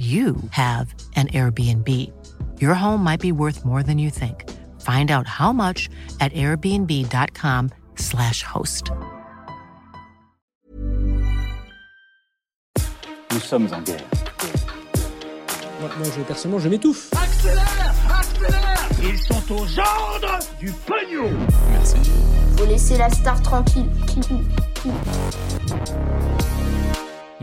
[0.00, 1.86] you have an Airbnb.
[2.58, 4.48] Your home might be worth more than you think.
[4.80, 8.90] Find out how much at airbnb.com/slash host.
[13.30, 14.00] Nous sommes en guerre.
[15.80, 17.10] Moi, moi, je, personnellement, je m'étouffe.
[17.12, 21.30] Accélère Accélère Ils sont aux ordres du pognon
[21.70, 21.98] Merci.
[22.56, 23.90] Faut laisser la star tranquille.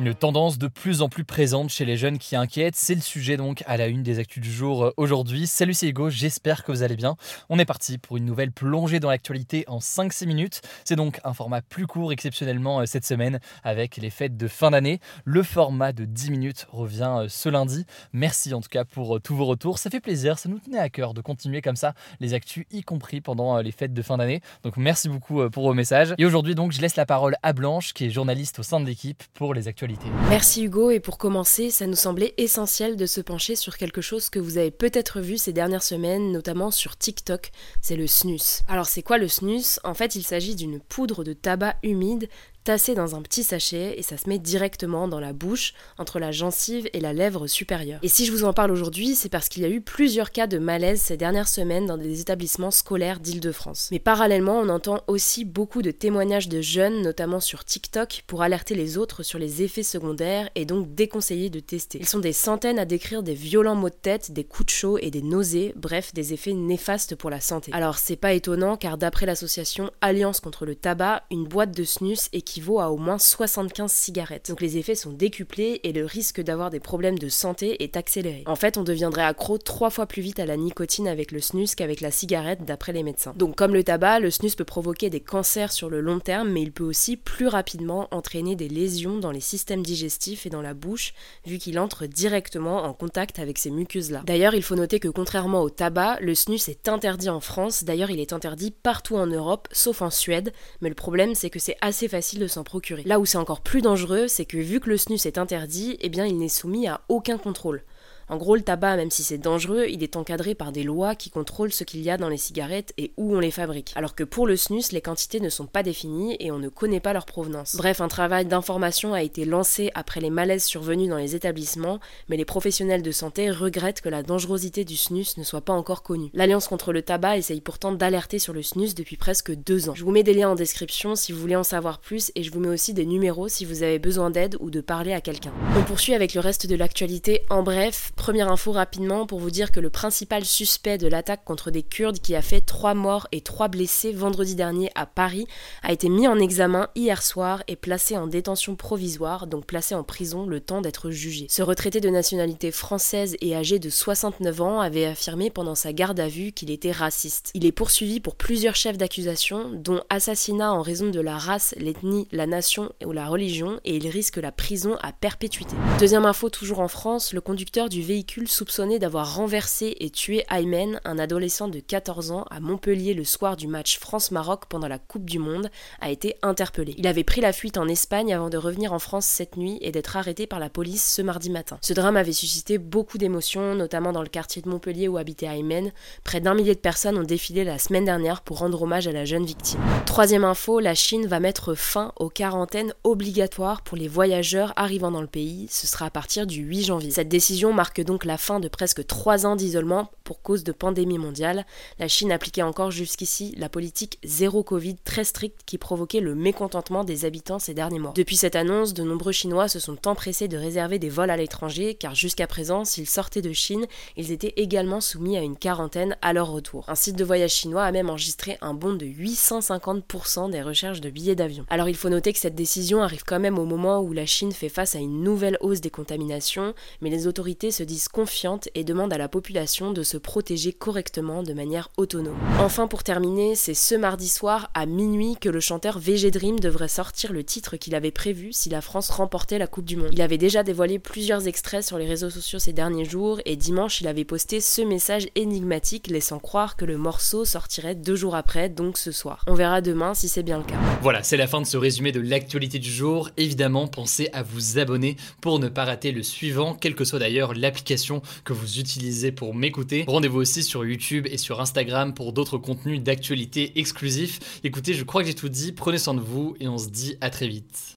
[0.07, 3.35] Une tendance de plus en plus présente chez les jeunes qui inquiètent, c'est le sujet
[3.35, 5.47] donc à la une des actus du jour euh, aujourd'hui.
[5.47, 7.17] Salut c'est Hugo, j'espère que vous allez bien.
[7.49, 10.61] On est parti pour une nouvelle plongée dans l'actualité en 5-6 minutes.
[10.85, 14.71] C'est donc un format plus court exceptionnellement euh, cette semaine avec les fêtes de fin
[14.71, 15.01] d'année.
[15.25, 17.85] Le format de 10 minutes revient euh, ce lundi.
[18.13, 20.87] Merci en tout cas pour tous vos retours, ça fait plaisir, ça nous tenait à
[20.87, 24.39] cœur de continuer comme ça les actus y compris pendant les fêtes de fin d'année.
[24.63, 26.13] Donc merci beaucoup pour vos messages.
[26.17, 28.85] Et aujourd'hui donc je laisse la parole à Blanche qui est journaliste au sein de
[28.85, 29.96] l'équipe pour les actualités.
[30.29, 34.29] Merci Hugo, et pour commencer, ça nous semblait essentiel de se pencher sur quelque chose
[34.29, 38.61] que vous avez peut-être vu ces dernières semaines, notamment sur TikTok, c'est le snus.
[38.67, 39.79] Alors c'est quoi le snus?
[39.83, 42.29] En fait il s'agit d'une poudre de tabac humide
[42.67, 46.33] tassé dans un petit sachet et ça se met directement dans la bouche, entre la
[46.33, 48.01] gencive et la lèvre supérieure.
[48.03, 50.47] Et si je vous en parle aujourd'hui, c'est parce qu'il y a eu plusieurs cas
[50.47, 53.87] de malaise ces dernières semaines dans des établissements scolaires d'Île-de-France.
[53.89, 58.75] Mais parallèlement, on entend aussi beaucoup de témoignages de jeunes, notamment sur TikTok, pour alerter
[58.75, 61.99] les autres sur les effets secondaires et donc déconseiller de tester.
[62.01, 64.97] Ils sont des centaines à décrire des violents maux de tête, des coups de chaud
[64.97, 67.71] et des nausées, bref, des effets néfastes pour la santé.
[67.73, 72.27] Alors c'est pas étonnant car d'après l'association Alliance contre le tabac, une boîte de snus
[72.33, 74.49] équivaut vaut à au moins 75 cigarettes.
[74.49, 78.43] Donc les effets sont décuplés et le risque d'avoir des problèmes de santé est accéléré.
[78.45, 81.75] En fait, on deviendrait accro trois fois plus vite à la nicotine avec le snus
[81.75, 83.33] qu'avec la cigarette d'après les médecins.
[83.35, 86.61] Donc comme le tabac, le snus peut provoquer des cancers sur le long terme, mais
[86.61, 90.73] il peut aussi plus rapidement entraîner des lésions dans les systèmes digestifs et dans la
[90.73, 91.13] bouche,
[91.45, 94.23] vu qu'il entre directement en contact avec ces muqueuses-là.
[94.25, 98.11] D'ailleurs, il faut noter que contrairement au tabac, le snus est interdit en France, d'ailleurs
[98.11, 101.77] il est interdit partout en Europe, sauf en Suède, mais le problème c'est que c'est
[101.81, 103.03] assez facile de s'en procurer.
[103.05, 106.09] Là où c'est encore plus dangereux, c'est que vu que le snus est interdit, eh
[106.09, 107.83] bien il n'est soumis à aucun contrôle.
[108.29, 111.29] En gros, le tabac, même si c'est dangereux, il est encadré par des lois qui
[111.29, 113.93] contrôlent ce qu'il y a dans les cigarettes et où on les fabrique.
[113.95, 116.99] Alors que pour le snus, les quantités ne sont pas définies et on ne connaît
[116.99, 117.77] pas leur provenance.
[117.77, 122.35] Bref, un travail d'information a été lancé après les malaises survenus dans les établissements, mais
[122.35, 126.29] les professionnels de santé regrettent que la dangerosité du snus ne soit pas encore connue.
[126.33, 129.95] L'Alliance contre le tabac essaye pourtant d'alerter sur le snus depuis presque deux ans.
[129.95, 132.51] Je vous mets des liens en description si vous voulez en savoir plus et je
[132.51, 135.53] vous mets aussi des numéros si vous avez besoin d'aide ou de parler à quelqu'un.
[135.77, 137.43] On poursuit avec le reste de l'actualité.
[137.49, 141.71] En bref, Première info rapidement pour vous dire que le principal suspect de l'attaque contre
[141.71, 145.47] des Kurdes qui a fait 3 morts et 3 blessés vendredi dernier à Paris
[145.83, 150.03] a été mis en examen hier soir et placé en détention provisoire, donc placé en
[150.03, 151.45] prison le temps d'être jugé.
[151.49, 156.19] Ce retraité de nationalité française et âgé de 69 ans avait affirmé pendant sa garde
[156.19, 157.51] à vue qu'il était raciste.
[157.53, 162.27] Il est poursuivi pour plusieurs chefs d'accusation, dont assassinat en raison de la race, l'ethnie,
[162.31, 165.75] la nation ou la religion, et il risque la prison à perpétuité.
[165.99, 171.01] Deuxième info toujours en France, le conducteur du véhicule soupçonné d'avoir renversé et tué Aymen,
[171.03, 175.25] un adolescent de 14 ans, à Montpellier le soir du match France-Maroc pendant la Coupe
[175.25, 175.69] du Monde,
[175.99, 176.95] a été interpellé.
[176.97, 179.91] Il avait pris la fuite en Espagne avant de revenir en France cette nuit et
[179.91, 181.77] d'être arrêté par la police ce mardi matin.
[181.81, 185.91] Ce drame avait suscité beaucoup d'émotions, notamment dans le quartier de Montpellier où habitait Aymen.
[186.23, 189.25] Près d'un millier de personnes ont défilé la semaine dernière pour rendre hommage à la
[189.25, 189.81] jeune victime.
[190.05, 195.21] Troisième info, la Chine va mettre fin aux quarantaines obligatoires pour les voyageurs arrivant dans
[195.21, 195.67] le pays.
[195.69, 197.11] Ce sera à partir du 8 janvier.
[197.11, 201.17] Cette décision marque donc la fin de presque trois ans d'isolement pour cause de pandémie
[201.17, 201.65] mondiale.
[201.99, 207.05] La Chine appliquait encore jusqu'ici la politique zéro Covid très stricte qui provoquait le mécontentement
[207.05, 208.11] des habitants ces derniers mois.
[208.13, 211.95] Depuis cette annonce, de nombreux Chinois se sont empressés de réserver des vols à l'étranger
[211.95, 213.85] car jusqu'à présent, s'ils sortaient de Chine,
[214.17, 216.83] ils étaient également soumis à une quarantaine à leur retour.
[216.89, 221.09] Un site de voyage chinois a même enregistré un bond de 850% des recherches de
[221.09, 221.65] billets d'avion.
[221.69, 224.51] Alors il faut noter que cette décision arrive quand même au moment où la Chine
[224.51, 228.83] fait face à une nouvelle hausse des contaminations, mais les autorités se disent confiantes et
[228.83, 232.37] demandent à la population de protéger correctement de manière autonome.
[232.59, 236.87] Enfin, pour terminer, c'est ce mardi soir à minuit que le chanteur VG Dream devrait
[236.87, 240.09] sortir le titre qu'il avait prévu si la France remportait la Coupe du Monde.
[240.13, 244.01] Il avait déjà dévoilé plusieurs extraits sur les réseaux sociaux ces derniers jours et dimanche
[244.01, 248.69] il avait posté ce message énigmatique laissant croire que le morceau sortirait deux jours après,
[248.69, 249.43] donc ce soir.
[249.47, 250.75] On verra demain si c'est bien le cas.
[251.01, 253.29] Voilà, c'est la fin de ce résumé de l'actualité du jour.
[253.37, 257.53] Évidemment, pensez à vous abonner pour ne pas rater le suivant, quelle que soit d'ailleurs
[257.53, 260.05] l'application que vous utilisez pour m'écouter.
[260.07, 264.61] Rendez-vous aussi sur YouTube et sur Instagram pour d'autres contenus d'actualité exclusifs.
[264.63, 267.17] Écoutez, je crois que j'ai tout dit, prenez soin de vous et on se dit
[267.19, 267.96] à très vite.